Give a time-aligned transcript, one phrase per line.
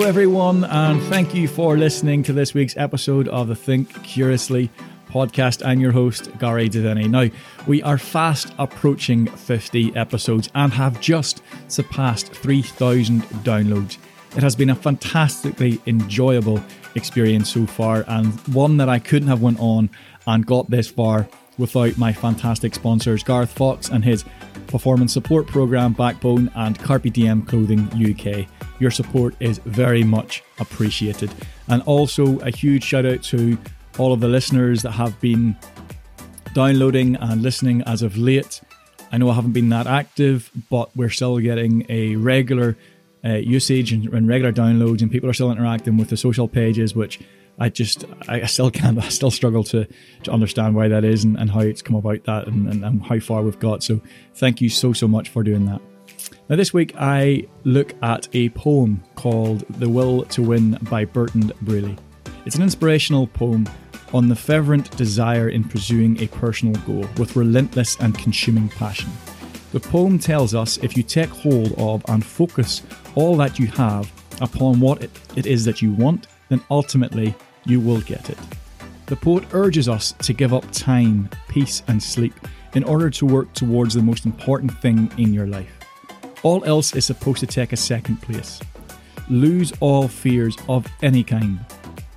[0.00, 4.70] everyone, and thank you for listening to this week's episode of the Think Curiously
[5.10, 5.64] podcast.
[5.66, 7.10] I'm your host, Gary Devaney.
[7.10, 7.28] Now,
[7.66, 13.98] we are fast approaching 50 episodes and have just surpassed 3,000 downloads.
[14.36, 16.62] It has been a fantastically enjoyable
[16.94, 19.90] experience so far, and one that I couldn't have went on
[20.26, 21.28] and got this far
[21.58, 24.24] without my fantastic sponsors, Garth Fox and his
[24.68, 28.46] performance support program Backbone and Carpe Diem Clothing UK.
[28.82, 31.32] Your support is very much appreciated.
[31.68, 33.56] And also a huge shout out to
[33.96, 35.56] all of the listeners that have been
[36.52, 38.60] downloading and listening as of late.
[39.12, 42.76] I know I haven't been that active, but we're still getting a regular
[43.24, 46.92] uh, usage and, and, regular downloads, and people are still interacting with the social pages,
[46.96, 47.20] which
[47.60, 49.86] I just I still can't I still struggle to
[50.24, 53.00] to understand why that is and, and how it's come about that and, and, and
[53.04, 53.84] how far we've got.
[53.84, 54.00] So
[54.34, 55.80] thank you so so much for doing that.
[56.48, 61.52] Now this week I look at a poem called "The Will to Win" by Berton
[61.62, 61.96] Braley.
[62.44, 63.68] It's an inspirational poem
[64.12, 69.10] on the fervent desire in pursuing a personal goal with relentless and consuming passion.
[69.72, 72.82] The poem tells us if you take hold of and focus
[73.14, 75.02] all that you have upon what
[75.36, 77.34] it is that you want, then ultimately
[77.64, 78.38] you will get it.
[79.06, 82.34] The poet urges us to give up time, peace, and sleep
[82.74, 85.81] in order to work towards the most important thing in your life.
[86.42, 88.60] All else is supposed to take a second place.
[89.28, 91.60] Lose all fears of any kind,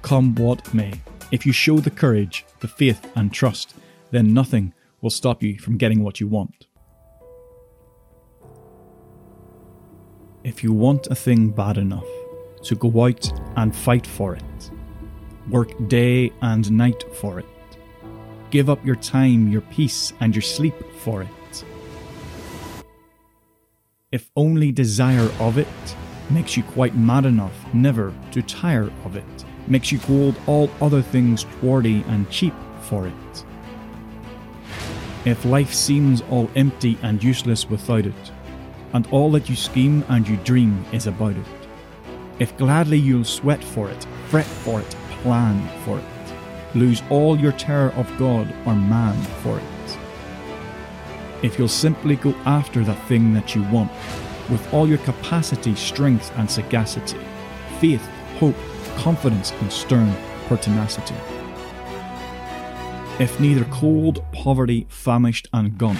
[0.01, 0.93] come what may.
[1.31, 3.75] If you show the courage, the faith, and trust,
[4.11, 6.65] then nothing will stop you from getting what you want.
[10.43, 12.07] If you want a thing bad enough
[12.63, 14.71] to go out and fight for it,
[15.49, 17.45] work day and night for it,
[18.49, 21.27] give up your time, your peace, and your sleep for it.
[24.11, 25.95] If only desire of it
[26.29, 31.01] makes you quite mad enough never to tire of it, makes you hold all other
[31.01, 33.45] things twardy and cheap for it.
[35.25, 38.31] If life seems all empty and useless without it,
[38.93, 41.45] and all that you scheme and you dream is about it.
[42.37, 44.89] If gladly you'll sweat for it, fret for it,
[45.23, 49.74] plan for it, lose all your terror of God or man for it.
[51.43, 53.91] If you'll simply go after that thing that you want,
[54.49, 57.19] with all your capacity, strength, and sagacity,
[57.79, 58.05] faith,
[58.39, 58.55] hope,
[58.97, 60.13] confidence, and stern
[60.47, 61.15] pertinacity.
[63.19, 65.99] If neither cold, poverty, famished, and gaunt,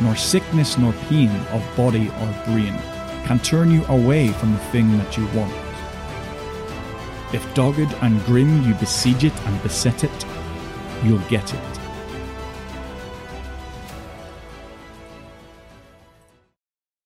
[0.00, 2.74] nor sickness nor pain of body or brain
[3.24, 5.52] can turn you away from the thing that you want.
[7.34, 10.26] If dogged and grim you besiege it and beset it,
[11.04, 11.75] you'll get it.